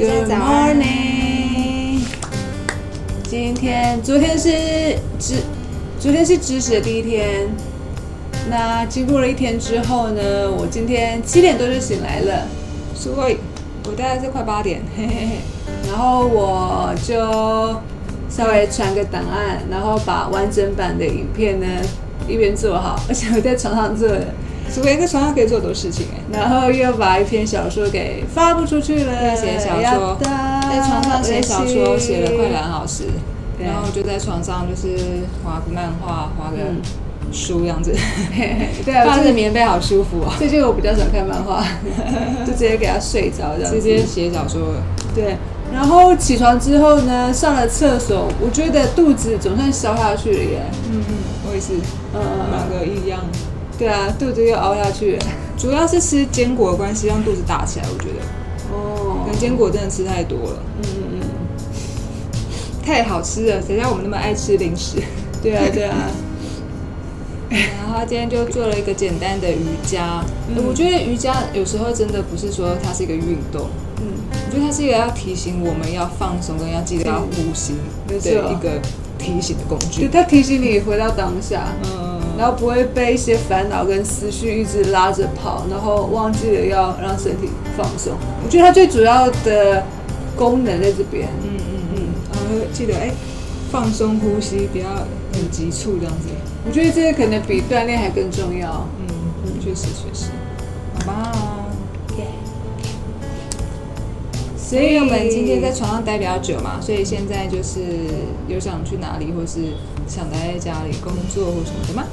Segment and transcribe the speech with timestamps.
[0.00, 2.00] Good morning。
[3.28, 4.48] 今天，昨天是
[5.18, 5.34] 知，
[6.00, 7.50] 昨天是知识的第一天。
[8.48, 12.46] 那经过了一天之后呢，我今天七点多就醒来了，
[12.94, 13.36] 所以
[13.84, 15.36] 我大概是快八点，嘿嘿嘿。
[15.86, 17.20] 然后我就
[18.30, 21.66] 稍微传个档案，然后把完整版的影片呢
[22.26, 24.28] 一边做好，而且我在床上做的，
[24.70, 26.20] 所以在床上可以做很多事情哎。
[26.32, 29.36] 然后又把一篇小说给发布出去了。
[29.36, 33.04] 写小说在床上写小说，嬉写了快两小时，
[33.58, 34.96] 对然后就在床上就是
[35.44, 36.80] 画个漫画，画个嗯
[37.32, 37.92] 书这样子，
[38.84, 40.32] 对啊，放着棉被好舒服哦。
[40.38, 41.64] 最近我比较少看漫画，
[42.46, 43.76] 就直接给他睡着这样子。
[43.76, 44.82] 直接写小说了，
[45.14, 45.36] 对，
[45.72, 50.62] 然后起床之后呢，上了厕所，我觉得肚子总算消下去了耶。
[50.90, 51.14] 嗯嗯，
[51.48, 51.74] 我也是，
[52.14, 52.20] 嗯，
[52.50, 53.20] 两个一样。
[53.80, 55.26] 对啊，肚子又凹下去了。
[55.58, 57.86] 主要是吃坚果的关系，让肚子大起来。
[57.92, 58.20] 我觉得，
[58.72, 61.20] 哦可能坚果真的吃太多了，嗯嗯嗯
[62.84, 64.98] 太好吃了，谁叫我们那么爱吃零食？
[65.00, 65.96] 嗯，对啊对啊，
[67.50, 70.24] 然后今天就做了一个简单的瑜伽。
[70.48, 73.66] 嗯我觉得瑜伽有时候真的不是说它是一个运动，
[74.00, 74.06] 嗯，
[74.46, 77.74] 我觉得它是一个要提醒我们要放松，跟要记得要呼吸
[78.08, 78.80] 的一个
[79.18, 88.14] 提醒的工具，对它提醒你回到当下，嗯，然后不会被一些烦恼跟思绪一直拉着跑，然后忘记了要让身体放松。
[88.42, 89.84] 我觉得它最主要的
[90.34, 91.28] 功能在这边。
[91.42, 92.02] 嗯嗯嗯，
[92.32, 93.10] 然后记得哎，
[93.70, 94.88] 放松呼吸，不要
[95.34, 96.28] 很急促这样子。
[96.66, 98.88] 我觉得这个可能比锻炼还更重要。
[98.98, 100.30] 嗯，确实确实。
[104.70, 107.80] 所以我们今天在床上待比较久嘛，所以现在就是
[108.46, 109.74] 有想去哪里，或是
[110.06, 112.04] 想待在家里工作或什么的吗？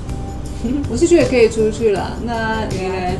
[0.90, 2.18] 我是觉得可以出去了。
[2.26, 3.14] 那你呢？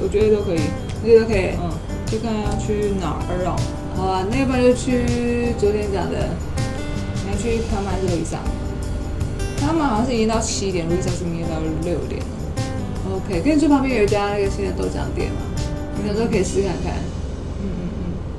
[0.00, 0.60] 我觉得都可以。
[1.02, 1.58] 你觉得可以？
[1.58, 1.74] 嗯，
[2.06, 3.58] 就看要去哪儿哦。
[3.96, 5.02] 好啊，那要不然就去
[5.58, 6.30] 昨天讲的，
[7.26, 8.38] 你要去看还是路易莎？
[9.58, 12.22] 他们好像是已经到七点，路易莎是明天到六点。
[13.10, 15.42] OK，跟你住旁边有一家那个新的豆浆店嘛，
[15.98, 16.94] 我想说可以试看看。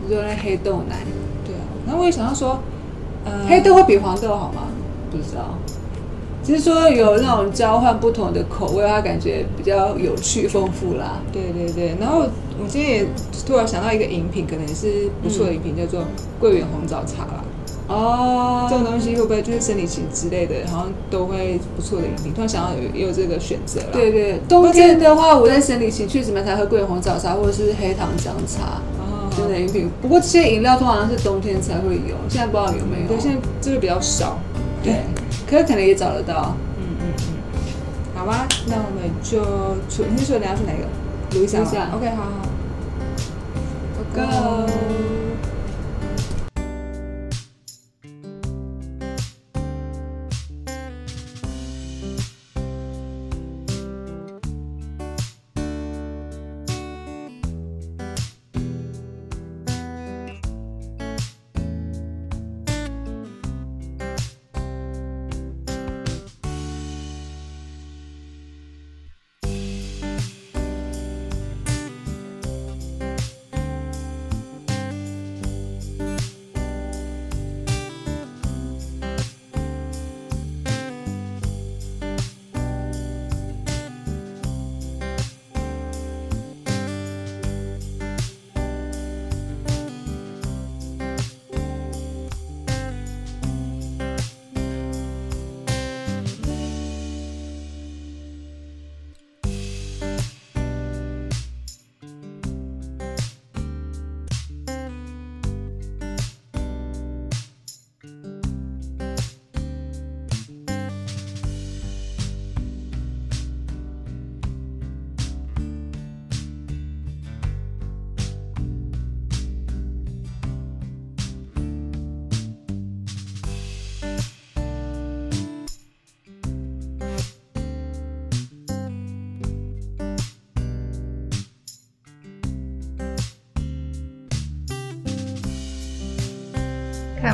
[0.05, 0.97] 嗯嗯嗯，你说那黑豆奶，
[1.45, 1.65] 对啊。
[1.85, 2.59] 然后我也想到说，
[3.25, 4.63] 呃，黑豆会比黄豆好吗？
[5.11, 5.57] 不知道，
[6.43, 11.21] 只是说有那种交换不同的口味，它感觉比较有趣丰富啦。
[11.31, 12.19] 对对对，然后
[12.59, 13.07] 我今天也
[13.47, 16.01] 突然想到一个饮品，可能也是不错的饮品，叫做
[16.39, 17.43] 桂圆红枣茶啦。
[17.87, 22.33] 哦，这种东西会不会就是生理期之类的，好像都会不错的饮品？
[22.33, 23.89] 突然想到有也有这个选择了。
[23.93, 28.81] 对对，冬天的话，我在生理期确实蛮常喝桂圆红枣茶或者是黑糖姜茶
[29.37, 29.89] 哦，等等饮品。
[30.01, 33.07] 不过这些饮料通常是冬天才会有，现在不知道有没有。
[33.07, 34.39] 对，现在这个比较少。
[34.83, 35.01] 对，
[35.49, 36.55] 可是可能也找得到。
[36.79, 37.19] 嗯嗯嗯，
[38.15, 39.41] 好吧，那我们就
[39.89, 40.85] 出，你是说你要去哪个？
[41.37, 42.29] 路易莎吗路易莎 OK，好好。
[44.13, 44.21] Go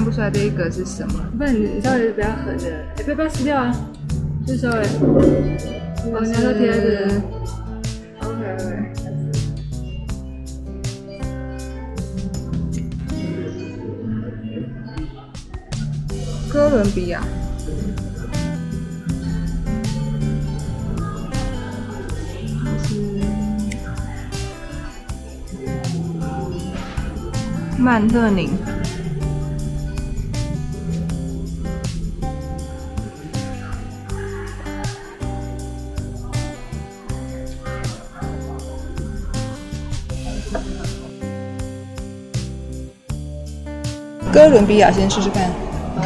[0.02, 1.24] 看不出来这一格是什么。
[1.38, 3.72] 不然你稍微比较狠的，哎，不要不要撕掉啊，
[4.48, 7.22] 就稍微，哦，你要贴在这里。
[8.20, 8.66] OK OK。
[16.52, 17.22] 哥伦比亚。
[27.78, 28.50] 曼特宁。
[44.42, 45.44] 哥伦比亚先试试看。
[45.98, 46.02] 哦。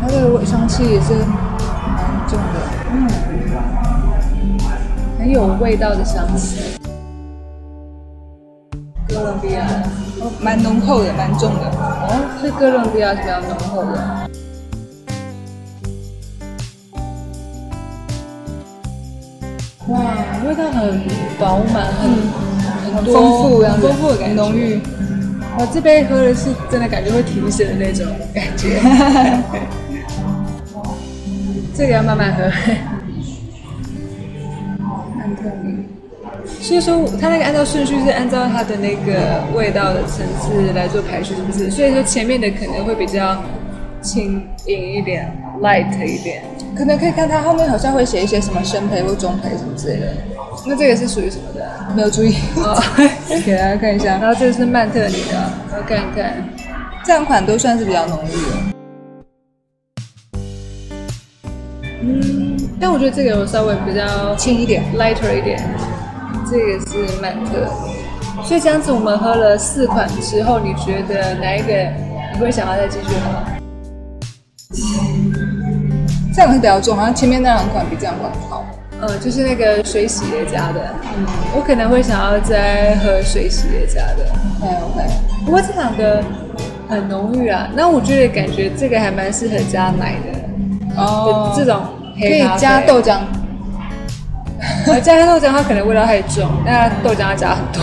[0.00, 2.60] 它的尾香气也是蛮重的，
[2.90, 3.06] 嗯，
[5.18, 6.78] 很有味道的香气。
[9.06, 9.66] 哥伦比亚，
[10.18, 11.66] 哦，蛮浓厚的，蛮重的。
[11.76, 12.08] 哦，
[12.40, 13.92] 是哥伦比亚是比较浓厚的。
[19.88, 20.00] 哇，
[20.48, 20.98] 味道很
[21.38, 22.08] 饱满，很
[22.94, 24.80] 很丰富，很丰富的感觉，浓郁。
[25.58, 28.80] 我这杯喝的是真的感觉会提神的那种感觉。
[31.74, 32.44] 这个要慢慢喝。
[35.18, 35.86] 安特尼，
[36.60, 41.70] 所以说它那个按照顺序是按照它的那个味道的层次来做排序，是不是？
[41.70, 43.42] 所以说前面的可能会比较
[44.02, 45.30] 轻盈一点
[45.60, 46.42] ，light 一点。
[46.76, 50.12] 可能可以看它后面好像会写一些什么生培或中培什么之类的。
[50.66, 51.66] 那这个是属于什么的？
[51.94, 52.36] 没有注意。
[52.56, 52.76] 哦，
[53.46, 54.18] 给大家看一下。
[54.18, 56.34] 然后这个是曼特尼的，我看一看。
[57.04, 58.56] 这两款都算是比较浓郁的。
[62.02, 65.58] 嗯，但我觉得这个我稍微比较轻一点，lighter 一点。
[66.50, 67.66] 这个是曼特，
[68.44, 71.72] 所以这样子我们喝了四款之后，你觉得哪一个
[72.34, 73.55] 你会想要再继续喝？
[76.36, 78.62] 这两款比较重，好像前面那两款比这两款好。
[79.00, 81.24] 呃，就是那个水洗的加的，嗯，
[81.54, 84.26] 我可能会想要再喝水洗的加的。
[84.60, 85.08] OK OK。
[85.46, 86.22] 不过这两个
[86.90, 91.02] 很浓郁啊，那我觉得感觉这个还蛮适合加奶的。
[91.02, 91.80] 哦，这种
[92.20, 93.20] 可以加豆浆。
[95.02, 97.82] 加豆浆它可能味道太重，那豆浆要加很多。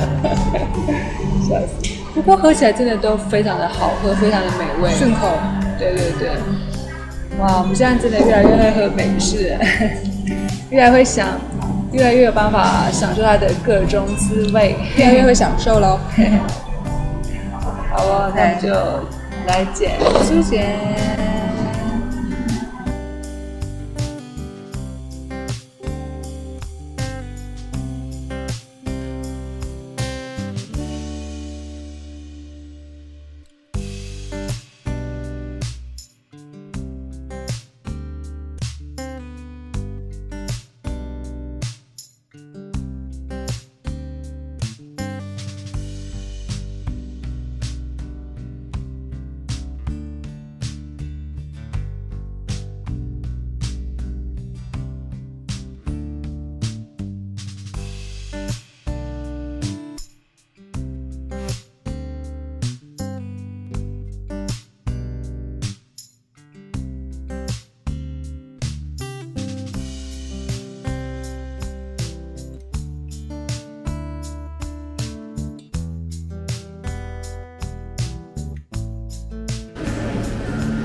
[1.46, 1.94] 笑死。
[2.14, 5.28] 不过喝起来真的都非常的好喝，非常的美味，顺口。
[5.78, 6.30] 对对对。
[7.38, 9.56] 哇，我们现在真的越来越会喝美式。
[10.70, 11.28] 越来越想，
[11.92, 16.00] 越来越有办法享受它的各种滋味，越来越会享受喽。
[17.92, 18.70] 好哦，那就
[19.46, 19.92] 来剪
[20.24, 21.25] 苏剪。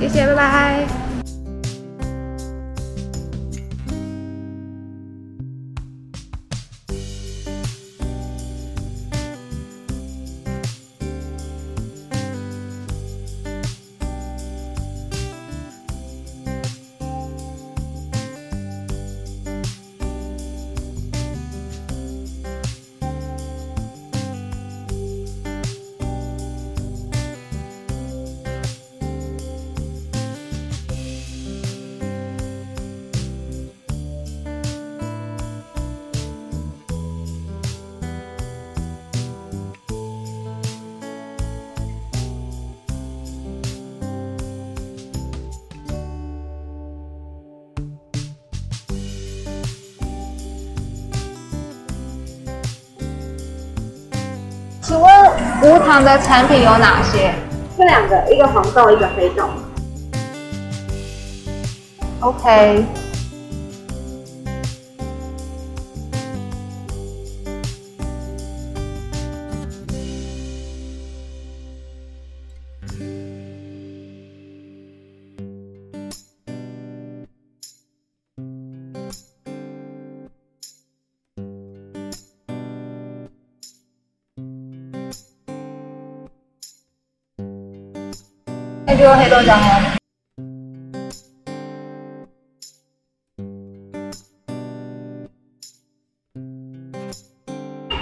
[0.01, 1.00] 谢谢，拜拜。
[55.81, 57.33] 无糖的产品有哪些？
[57.75, 59.49] 这两个，一个黄豆，一个黑豆。
[62.19, 62.85] OK。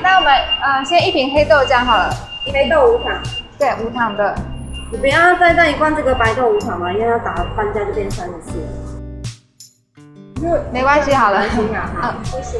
[0.01, 2.13] 那我们呃先一瓶黑豆浆好了，
[2.45, 3.23] 黑豆无糖，
[3.57, 4.35] 对，无糖的。
[4.91, 8.59] 你不要再让一罐这个白豆无糖嘛，因为要打半价就变三十四。
[10.73, 11.39] 没关系，好了。
[11.39, 11.47] 啊
[12.01, 12.59] 好嗯谢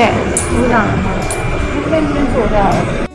[0.00, 0.06] 你。
[0.06, 0.12] 谢谢，
[0.56, 0.86] 鼓掌。
[1.84, 3.09] 这边这边做掉了。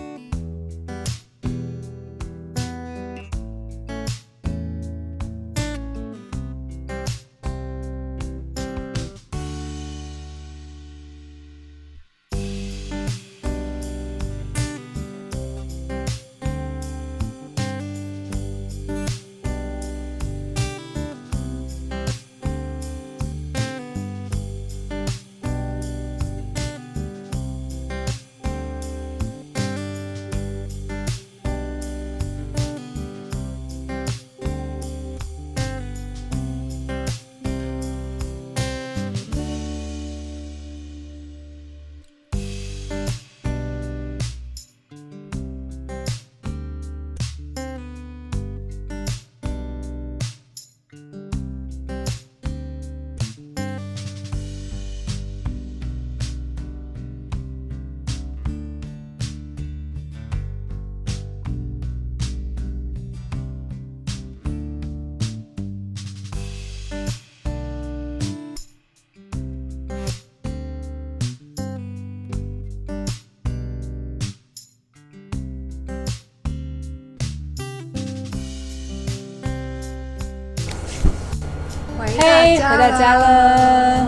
[81.99, 84.07] 嘿，回到家了。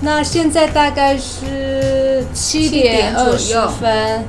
[0.00, 4.24] 那现在大概是七点二十分，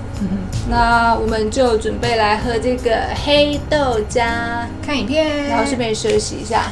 [0.69, 4.25] 那我们就准备来喝这个黑豆浆，
[4.85, 6.71] 看影片，然后顺便休息一下。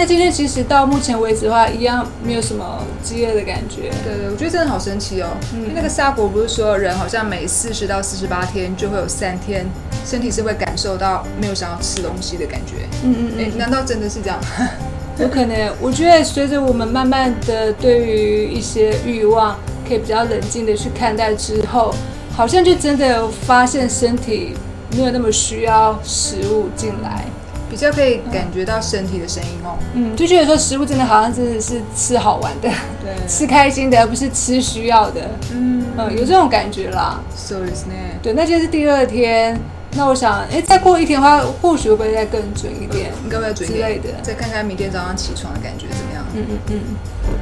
[0.00, 3.90] 那今天其实到目前为止的话，一样没有什么饥饿的感觉。
[4.02, 5.28] 对对，我觉得真的好神奇哦。
[5.52, 9.66] 因为那个沙国不是说人好像每四十到四十八天就会有三天，
[10.06, 12.76] 身体是会感受到没有想要吃东西的感觉。
[13.04, 14.40] 嗯嗯嗯、难道真的是这样？
[15.20, 19.54] 有可能，我觉得随着我们慢慢的对于一些欲望
[19.86, 21.94] 可以比较冷静的去看待之后，
[22.34, 24.54] 好像就真的有发现身体
[24.96, 27.26] 没有那么需要食物进来。
[27.69, 29.77] 比较可以感觉到身体的声音哦。
[29.93, 32.69] 嗯，就觉得说食物真的好像真的是吃好玩的，
[33.01, 35.21] 对 吃开心的，而不是吃需要的。
[35.51, 37.19] 嗯嗯，有这种感觉啦。
[37.35, 38.19] そうですね。
[38.21, 39.59] 对，那今天是第二天，
[39.95, 43.11] 那我想，哎，再过一天的话，或许会不会再更准一点？
[43.23, 46.25] 应该会要准一点之类的再看看明天早上起床的感觉怎么样。
[46.33, 46.79] 嗯嗯嗯，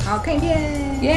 [0.05, 0.59] 好，看影片。
[1.01, 1.15] 耶、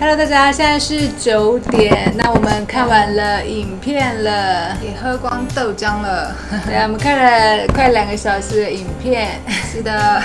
[0.00, 2.14] Hello，大家，现在是九点。
[2.16, 6.32] 那我们看完了影片了，也喝光豆浆了。
[6.64, 9.40] 对啊，我们看了快两个小时的影片。
[9.48, 10.22] 是的，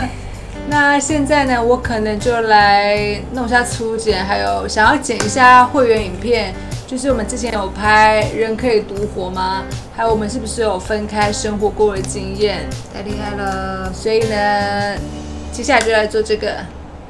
[0.68, 6.54] 那现在呢，我可能就来弄一下粗剪，还有想要剪一下会员影片，
[6.86, 9.64] 就是我们之前有拍《人可以独活》吗？
[9.94, 12.64] 还有我们是不是有分开生活过的经验？
[12.94, 13.92] 太厉害了。
[13.92, 14.96] 所以呢，
[15.52, 16.54] 接下来就来做这个。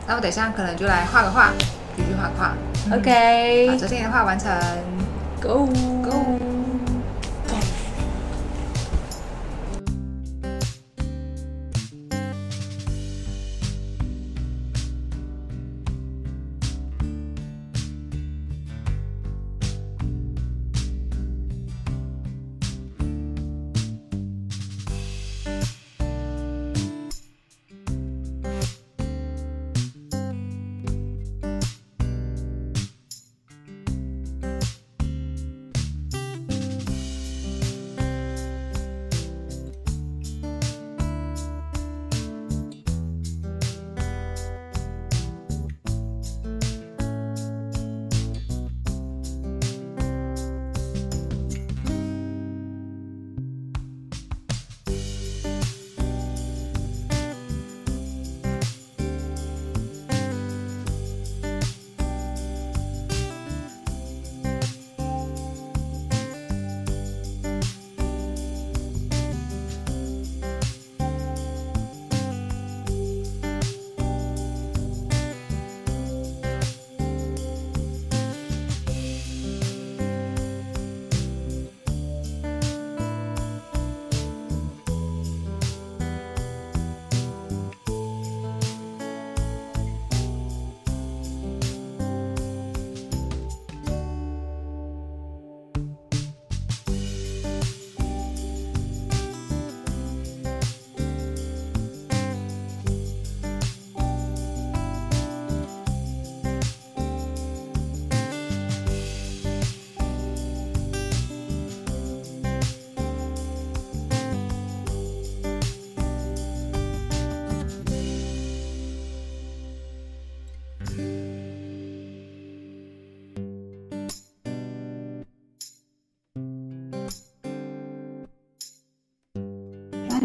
[0.09, 1.53] 那我等一下可能就来画个画，
[2.01, 2.57] 继续画个画
[2.97, 4.51] ，OK，Go 昨天的画完成。
[5.41, 5.67] Go。
[6.03, 6.40] Go。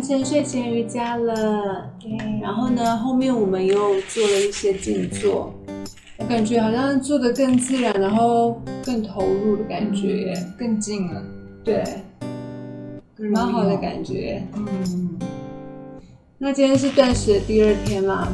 [0.06, 1.92] 成睡前瑜伽了。
[2.42, 5.54] 然后呢，后面我们又做了一些静坐，
[6.18, 10.46] 我感觉好像做的更自然，然后更投入的感觉耶。
[10.58, 11.24] 更近了，
[11.64, 11.84] 对，
[13.18, 13.76] 蛮好的。
[13.78, 14.44] 感觉。
[14.56, 15.20] 嗯，
[16.38, 18.28] 那今天是断食的第二天嘛，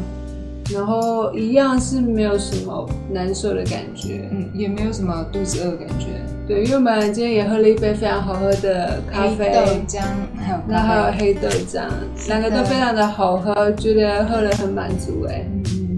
[0.74, 4.28] 然后一样是没有什么难受的感觉。
[4.32, 6.08] 嗯，也没有什么肚子饿的感觉。
[6.52, 10.02] 对，因为我们今天也喝了一杯非常好喝的咖啡，黑豆浆
[10.36, 11.14] 还有然后还有。
[11.18, 11.86] 黑豆浆，
[12.28, 15.98] 两个都非常的好喝，觉得喝了很满足哎，嗯，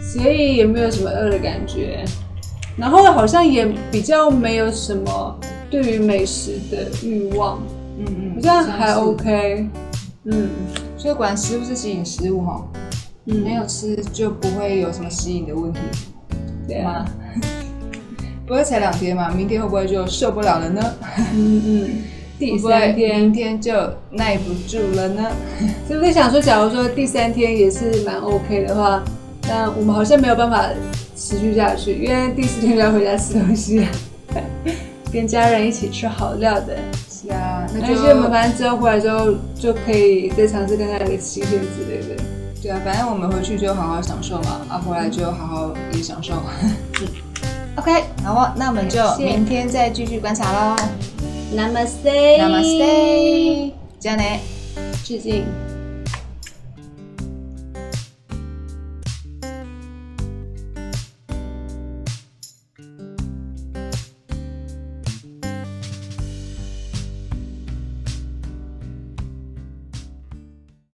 [0.00, 2.02] 所以也没有什么饿的感觉，
[2.74, 7.62] 然后好像也比较没有什么对于美食的欲望，
[7.98, 9.68] 嗯嗯，好像还 OK，
[10.24, 10.48] 嗯。
[10.96, 12.66] 所以果然食物是吸引食物哈，
[13.26, 15.80] 嗯，没有吃就不会有什么吸引的问题
[16.66, 17.04] 对啊。
[17.04, 17.42] 吗，？
[18.52, 20.94] 不会才两天嘛，明天会不会就受不了了呢？
[21.32, 21.90] 嗯嗯，
[22.38, 23.72] 第三天明天就
[24.10, 25.26] 耐不住了呢？
[25.88, 29.02] 是不是想说，假如说第三天也是蛮 OK 的话，
[29.48, 30.68] 但我们好像没有办法
[31.16, 33.88] 持续下去，因为第四天就要回家吃东西，
[35.10, 36.76] 跟家人一起吃好料的。
[37.08, 42.22] 是啊，那就而且我们反正之后回来之后就可以再尝试看看那个七天之类的。
[42.60, 46.34] 对啊，反正我们回去就好好享受嘛，啊，回来就好好也享受。
[47.75, 50.75] OK，好哦，那我们就谢谢明天再继续观察喽。
[51.55, 54.39] Namaste， Namaste，じゃあね。
[55.03, 55.70] 致敬。